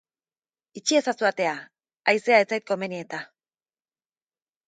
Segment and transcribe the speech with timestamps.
[0.79, 1.51] Itxi ezazu atea,
[2.13, 3.23] haizea ez zait komeni eta.